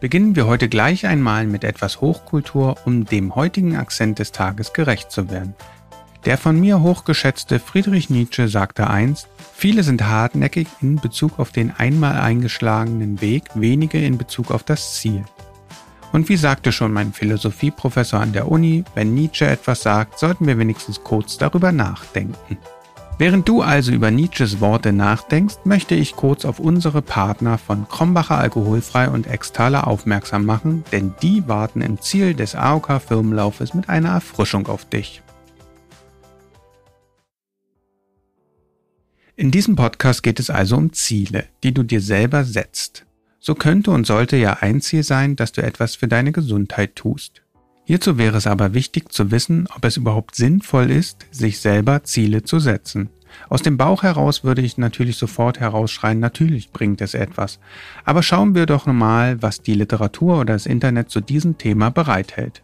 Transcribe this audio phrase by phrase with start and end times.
[0.00, 5.10] beginnen wir heute gleich einmal mit etwas Hochkultur, um dem heutigen Akzent des Tages gerecht
[5.10, 5.54] zu werden.
[6.24, 11.72] Der von mir hochgeschätzte Friedrich Nietzsche sagte einst, viele sind hartnäckig in Bezug auf den
[11.72, 15.24] einmal eingeschlagenen Weg, wenige in Bezug auf das Ziel.
[16.12, 20.58] Und wie sagte schon mein Philosophieprofessor an der Uni, wenn Nietzsche etwas sagt, sollten wir
[20.58, 22.58] wenigstens kurz darüber nachdenken.
[23.22, 28.36] Während du also über Nietzsches Worte nachdenkst, möchte ich kurz auf unsere Partner von Krombacher
[28.36, 34.08] Alkoholfrei und Extaler aufmerksam machen, denn die warten im Ziel des AOK Firmenlaufes mit einer
[34.08, 35.22] Erfrischung auf dich.
[39.36, 43.06] In diesem Podcast geht es also um Ziele, die du dir selber setzt.
[43.38, 47.42] So könnte und sollte ja ein Ziel sein, dass du etwas für deine Gesundheit tust.
[47.84, 52.44] Hierzu wäre es aber wichtig zu wissen, ob es überhaupt sinnvoll ist, sich selber Ziele
[52.44, 53.10] zu setzen.
[53.48, 57.58] Aus dem Bauch heraus würde ich natürlich sofort herausschreien, natürlich bringt es etwas.
[58.04, 62.62] Aber schauen wir doch mal, was die Literatur oder das Internet zu diesem Thema bereithält.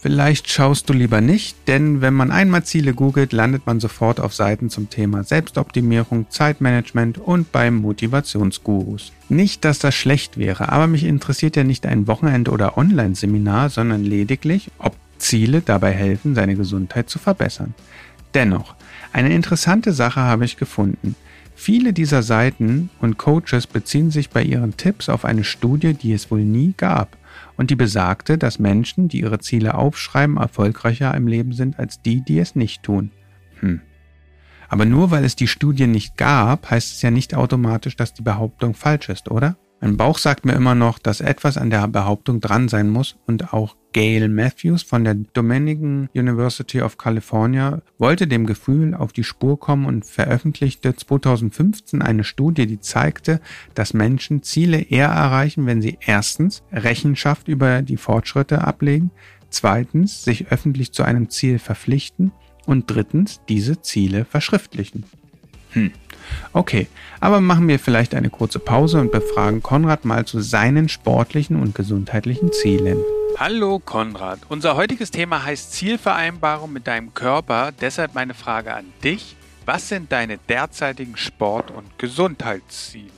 [0.00, 4.32] Vielleicht schaust du lieber nicht, denn wenn man einmal Ziele googelt, landet man sofort auf
[4.32, 9.12] Seiten zum Thema Selbstoptimierung, Zeitmanagement und beim Motivationsgurus.
[9.28, 14.04] Nicht, dass das schlecht wäre, aber mich interessiert ja nicht ein Wochenende- oder Online-Seminar, sondern
[14.04, 17.74] lediglich, ob Ziele dabei helfen, seine Gesundheit zu verbessern.
[18.34, 18.74] Dennoch,
[19.12, 21.16] eine interessante Sache habe ich gefunden.
[21.54, 26.30] Viele dieser Seiten und Coaches beziehen sich bei ihren Tipps auf eine Studie, die es
[26.30, 27.16] wohl nie gab
[27.56, 32.22] und die besagte, dass Menschen, die ihre Ziele aufschreiben, erfolgreicher im Leben sind als die,
[32.22, 33.10] die es nicht tun.
[33.58, 33.80] Hm.
[34.68, 38.22] Aber nur weil es die Studie nicht gab, heißt es ja nicht automatisch, dass die
[38.22, 39.56] Behauptung falsch ist, oder?
[39.80, 43.52] Mein Bauch sagt mir immer noch, dass etwas an der Behauptung dran sein muss und
[43.52, 49.58] auch Gail Matthews von der Dominican University of California wollte dem Gefühl auf die Spur
[49.58, 53.40] kommen und veröffentlichte 2015 eine Studie, die zeigte,
[53.74, 59.10] dass Menschen Ziele eher erreichen, wenn sie erstens Rechenschaft über die Fortschritte ablegen,
[59.50, 62.32] zweitens sich öffentlich zu einem Ziel verpflichten
[62.66, 65.04] und drittens diese Ziele verschriftlichen.
[65.70, 65.90] Hm.
[66.52, 66.88] Okay,
[67.20, 71.74] aber machen wir vielleicht eine kurze Pause und befragen Konrad mal zu seinen sportlichen und
[71.74, 72.98] gesundheitlichen Zielen.
[73.40, 77.70] Hallo Konrad, unser heutiges Thema heißt Zielvereinbarung mit deinem Körper.
[77.70, 79.36] Deshalb meine Frage an dich.
[79.64, 83.12] Was sind deine derzeitigen Sport- und Gesundheitsziele?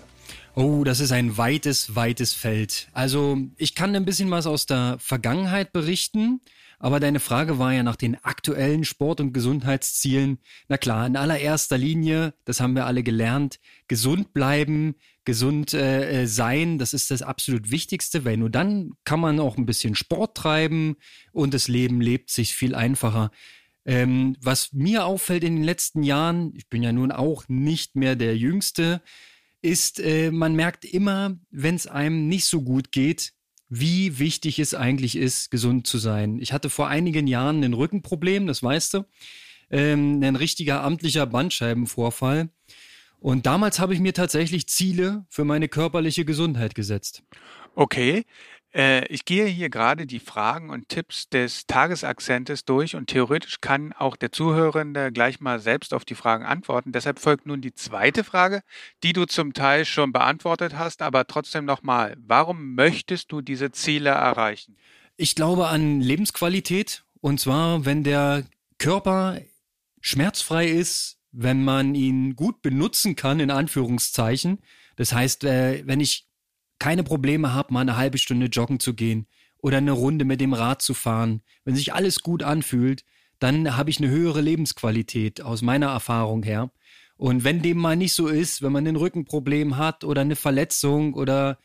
[0.55, 2.89] Oh, das ist ein weites, weites Feld.
[2.93, 6.43] Also ich kann ein bisschen was aus der Vergangenheit berichten.
[6.83, 10.39] Aber deine Frage war ja nach den aktuellen Sport- und Gesundheitszielen.
[10.67, 16.27] Na klar, in allererster Linie, das haben wir alle gelernt, gesund bleiben, gesund äh, äh,
[16.27, 20.39] sein, das ist das absolut Wichtigste, weil nur dann kann man auch ein bisschen Sport
[20.39, 20.97] treiben
[21.33, 23.31] und das Leben lebt sich viel einfacher.
[23.85, 28.17] Ähm, was mir auffällt in den letzten Jahren, ich bin ja nun auch nicht mehr
[28.17, 29.03] der Jüngste,
[29.61, 33.35] ist, äh, man merkt immer, wenn es einem nicht so gut geht,
[33.71, 36.39] wie wichtig es eigentlich ist, gesund zu sein.
[36.41, 39.05] Ich hatte vor einigen Jahren ein Rückenproblem, das weißt du,
[39.71, 42.51] ähm, ein richtiger amtlicher Bandscheibenvorfall.
[43.21, 47.23] Und damals habe ich mir tatsächlich Ziele für meine körperliche Gesundheit gesetzt.
[47.77, 48.25] Okay,
[48.73, 54.15] ich gehe hier gerade die Fragen und Tipps des Tagesakzentes durch und theoretisch kann auch
[54.15, 56.93] der Zuhörende gleich mal selbst auf die Fragen antworten.
[56.93, 58.63] Deshalb folgt nun die zweite Frage,
[59.03, 62.17] die du zum Teil schon beantwortet hast, aber trotzdem nochmal.
[62.25, 64.77] Warum möchtest du diese Ziele erreichen?
[65.17, 68.45] Ich glaube an Lebensqualität und zwar, wenn der
[68.79, 69.41] Körper
[70.01, 74.63] schmerzfrei ist, wenn man ihn gut benutzen kann, in Anführungszeichen.
[74.97, 76.30] Das heißt, äh, wenn ich
[76.81, 80.55] keine Probleme habe, mal eine halbe Stunde joggen zu gehen oder eine Runde mit dem
[80.55, 83.05] Rad zu fahren, wenn sich alles gut anfühlt,
[83.39, 86.73] dann habe ich eine höhere Lebensqualität aus meiner Erfahrung her.
[87.17, 91.15] Und wenn dem mal nicht so ist, wenn man ein Rückenproblem hat oder eine Verletzung
[91.15, 91.59] oder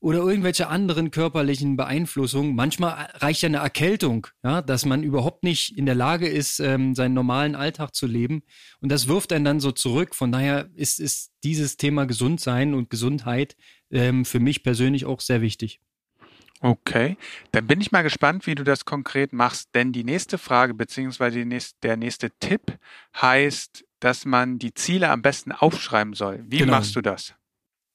[0.00, 2.54] oder irgendwelche anderen körperlichen Beeinflussungen.
[2.54, 6.94] Manchmal reicht ja eine Erkältung, ja, dass man überhaupt nicht in der Lage ist, ähm,
[6.94, 8.42] seinen normalen Alltag zu leben.
[8.80, 10.14] Und das wirft einen dann so zurück.
[10.14, 13.56] Von daher ist, ist dieses Thema Gesundsein und Gesundheit
[13.90, 15.80] ähm, für mich persönlich auch sehr wichtig.
[16.60, 17.16] Okay,
[17.52, 21.44] dann bin ich mal gespannt, wie du das konkret machst, denn die nächste Frage beziehungsweise
[21.82, 22.78] der nächste Tipp
[23.20, 26.44] heißt, dass man die Ziele am besten aufschreiben soll.
[26.48, 26.72] Wie genau.
[26.72, 27.34] machst du das?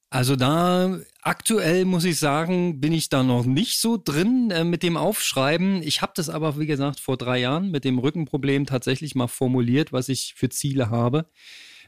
[0.10, 4.84] Also da aktuell muss ich sagen, bin ich da noch nicht so drin äh, mit
[4.84, 5.82] dem Aufschreiben.
[5.82, 9.92] Ich habe das aber, wie gesagt, vor drei Jahren mit dem Rückenproblem tatsächlich mal formuliert,
[9.92, 11.26] was ich für Ziele habe.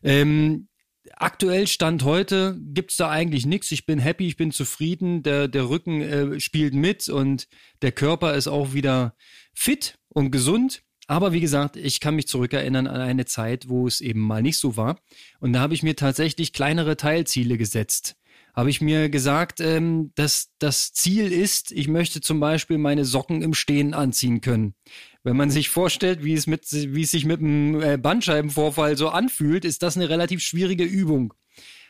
[0.01, 0.68] Ähm,
[1.15, 3.71] aktuell Stand heute gibt's da eigentlich nichts.
[3.71, 5.23] Ich bin happy, ich bin zufrieden.
[5.23, 7.47] Der, der Rücken äh, spielt mit und
[7.81, 9.15] der Körper ist auch wieder
[9.53, 10.83] fit und gesund.
[11.07, 14.57] Aber wie gesagt, ich kann mich zurückerinnern an eine Zeit, wo es eben mal nicht
[14.57, 14.99] so war.
[15.39, 18.15] Und da habe ich mir tatsächlich kleinere Teilziele gesetzt.
[18.55, 23.41] habe ich mir gesagt, ähm, dass das Ziel ist, ich möchte zum Beispiel meine Socken
[23.41, 24.75] im Stehen anziehen können.
[25.25, 29.10] Wenn man sich vorstellt, wie es, mit, wie es sich mit einem äh, Bandscheibenvorfall so
[29.10, 31.33] anfühlt, ist das eine relativ schwierige Übung.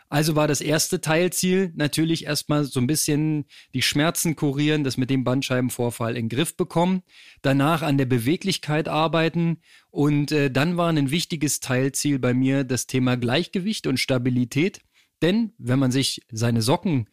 [0.08, 3.44] Also war das erste Teilziel natürlich erstmal so ein bisschen
[3.74, 7.04] die Schmerzen kurieren, das mit dem Bandscheibenvorfall in den Griff bekommen,
[7.42, 9.58] danach an der Beweglichkeit arbeiten
[9.90, 14.80] und äh, dann war ein wichtiges Teilziel bei mir das Thema Gleichgewicht und Stabilität.
[15.22, 17.10] Denn wenn man sich seine Socken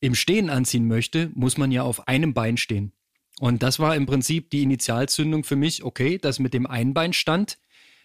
[0.00, 2.94] im Stehen anziehen möchte, muss man ja auf einem Bein stehen.
[3.40, 7.58] Und das war im Prinzip die Initialzündung für mich, okay, das mit dem Einbeinstand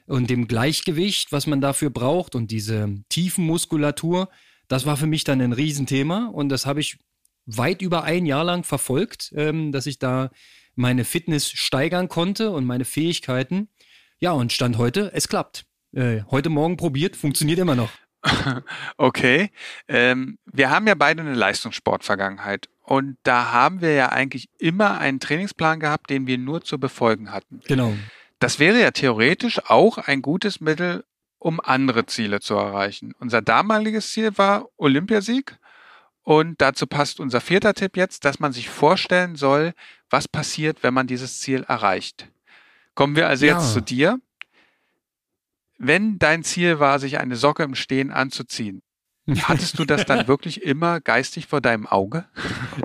[0.05, 4.29] und dem Gleichgewicht, was man dafür braucht und diese tiefen Muskulatur,
[4.67, 6.97] das war für mich dann ein Riesenthema und das habe ich
[7.45, 10.29] weit über ein Jahr lang verfolgt, ähm, dass ich da
[10.75, 13.69] meine Fitness steigern konnte und meine Fähigkeiten.
[14.19, 15.65] Ja, und Stand heute, es klappt.
[15.93, 17.89] Äh, heute Morgen probiert, funktioniert immer noch.
[18.97, 19.51] Okay.
[19.87, 22.69] Ähm, wir haben ja beide eine Leistungssportvergangenheit.
[22.81, 27.31] Und da haben wir ja eigentlich immer einen Trainingsplan gehabt, den wir nur zu befolgen
[27.31, 27.61] hatten.
[27.65, 27.93] Genau.
[28.39, 31.05] Das wäre ja theoretisch auch ein gutes Mittel,
[31.39, 33.13] um andere Ziele zu erreichen.
[33.19, 35.57] Unser damaliges Ziel war Olympiasieg.
[36.23, 39.73] Und dazu passt unser vierter Tipp jetzt, dass man sich vorstellen soll,
[40.09, 42.29] was passiert, wenn man dieses Ziel erreicht.
[42.95, 43.55] Kommen wir also ja.
[43.55, 44.19] jetzt zu dir.
[45.85, 48.81] Wenn dein Ziel war, sich eine Socke im Stehen anzuziehen,
[49.43, 52.25] Hattest du das dann wirklich immer geistig vor deinem Auge?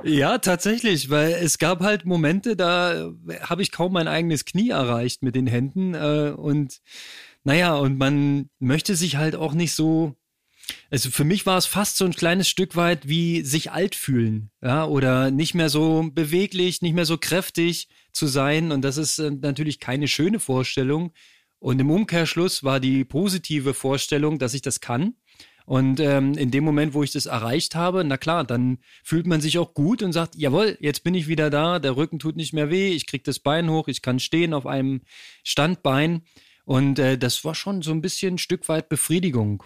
[0.05, 3.11] Ja, tatsächlich, weil es gab halt Momente, da
[3.41, 6.81] habe ich kaum mein eigenes Knie erreicht mit den Händen äh, und
[7.43, 10.15] naja, und man möchte sich halt auch nicht so
[10.91, 14.51] also für mich war es fast so ein kleines Stück weit wie sich alt fühlen,
[14.62, 18.71] ja, oder nicht mehr so beweglich, nicht mehr so kräftig zu sein.
[18.71, 21.12] Und das ist äh, natürlich keine schöne Vorstellung.
[21.58, 25.14] Und im Umkehrschluss war die positive Vorstellung, dass ich das kann.
[25.69, 29.43] Und ähm, in dem Moment, wo ich das erreicht habe, na klar, dann fühlt man
[29.43, 32.55] sich auch gut und sagt, jawohl, jetzt bin ich wieder da, der Rücken tut nicht
[32.55, 35.02] mehr weh, ich krieg das Bein hoch, ich kann stehen auf einem
[35.44, 36.22] Standbein.
[36.64, 39.62] Und äh, das war schon so ein bisschen ein Stück weit Befriedigung.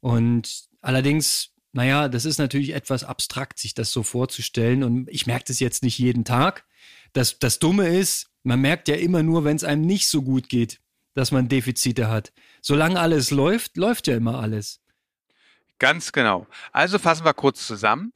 [0.00, 4.82] Und allerdings, naja, das ist natürlich etwas abstrakt, sich das so vorzustellen.
[4.82, 6.64] Und ich merke das jetzt nicht jeden Tag.
[7.12, 10.48] Das, das Dumme ist, man merkt ja immer nur, wenn es einem nicht so gut
[10.48, 10.80] geht,
[11.16, 12.32] dass man Defizite hat.
[12.60, 14.80] Solange alles läuft, läuft ja immer alles.
[15.78, 16.46] Ganz genau.
[16.72, 18.12] Also fassen wir kurz zusammen.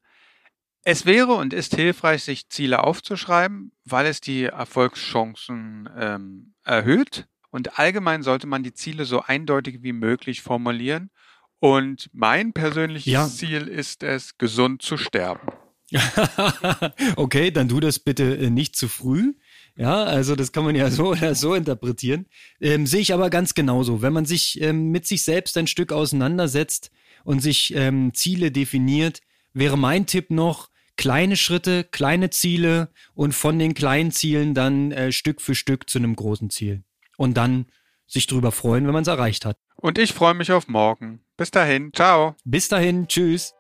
[0.83, 7.27] Es wäre und ist hilfreich, sich Ziele aufzuschreiben, weil es die Erfolgschancen ähm, erhöht.
[7.51, 11.11] Und allgemein sollte man die Ziele so eindeutig wie möglich formulieren.
[11.59, 13.29] Und mein persönliches ja.
[13.29, 15.49] Ziel ist es, gesund zu sterben.
[17.17, 19.35] okay, dann tu das bitte äh, nicht zu früh.
[19.77, 22.27] Ja, also das kann man ja so oder so interpretieren.
[22.61, 24.03] Ähm, sehe ich aber ganz genauso.
[24.03, 26.91] Wenn man sich ähm, mit sich selbst ein Stück auseinandersetzt,
[27.25, 29.21] und sich ähm, Ziele definiert,
[29.53, 35.13] wäre mein Tipp noch, kleine Schritte, kleine Ziele und von den kleinen Zielen dann äh,
[35.13, 36.83] Stück für Stück zu einem großen Ziel.
[37.17, 37.67] Und dann
[38.07, 39.57] sich drüber freuen, wenn man es erreicht hat.
[39.77, 41.21] Und ich freue mich auf morgen.
[41.37, 42.35] Bis dahin, ciao.
[42.45, 43.55] Bis dahin, tschüss.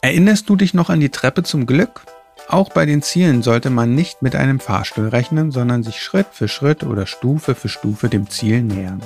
[0.00, 2.04] Erinnerst du dich noch an die Treppe zum Glück?
[2.48, 6.48] Auch bei den Zielen sollte man nicht mit einem Fahrstuhl rechnen, sondern sich Schritt für
[6.48, 9.02] Schritt oder Stufe für Stufe dem Ziel nähern.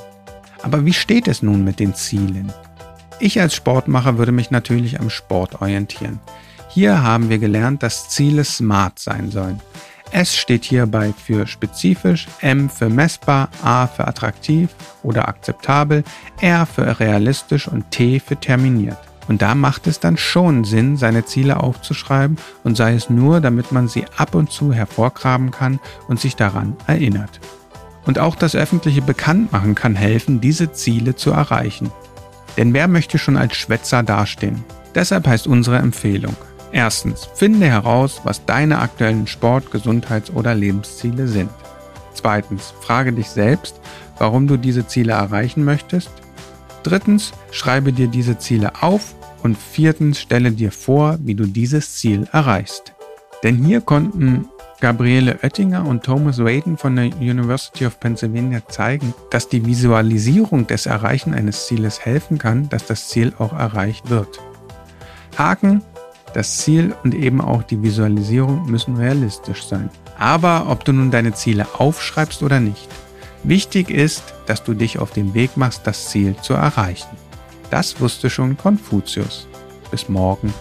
[0.62, 2.52] Aber wie steht es nun mit den Zielen?
[3.18, 6.20] Ich als Sportmacher würde mich natürlich am Sport orientieren.
[6.68, 9.60] Hier haben wir gelernt, dass Ziele smart sein sollen.
[10.12, 14.70] S steht hierbei für spezifisch, M für messbar, A für attraktiv
[15.02, 16.04] oder akzeptabel,
[16.40, 18.98] R für realistisch und T für terminiert.
[19.28, 23.72] Und da macht es dann schon Sinn, seine Ziele aufzuschreiben und sei es nur, damit
[23.72, 27.40] man sie ab und zu hervorgraben kann und sich daran erinnert.
[28.04, 31.90] Und auch das öffentliche Bekanntmachen kann helfen, diese Ziele zu erreichen.
[32.56, 34.64] Denn wer möchte schon als Schwätzer dastehen?
[34.94, 36.36] Deshalb heißt unsere Empfehlung.
[36.72, 41.50] Erstens, finde heraus, was deine aktuellen Sport-, Gesundheits- oder Lebensziele sind.
[42.14, 43.80] Zweitens, frage dich selbst,
[44.18, 46.10] warum du diese Ziele erreichen möchtest.
[46.82, 49.14] Drittens, schreibe dir diese Ziele auf.
[49.42, 52.92] Und viertens, stelle dir vor, wie du dieses Ziel erreichst.
[53.42, 54.46] Denn hier konnten
[54.80, 60.86] Gabriele Oettinger und Thomas Waden von der University of Pennsylvania zeigen, dass die Visualisierung des
[60.86, 64.40] Erreichen eines Zieles helfen kann, dass das Ziel auch erreicht wird.
[65.38, 65.82] Haken,
[66.34, 69.90] das Ziel und eben auch die Visualisierung müssen realistisch sein.
[70.18, 72.88] Aber ob du nun deine Ziele aufschreibst oder nicht,
[73.44, 77.16] wichtig ist, dass du dich auf den Weg machst, das Ziel zu erreichen.
[77.70, 79.46] Das wusste schon Konfuzius.
[79.90, 80.52] Bis morgen.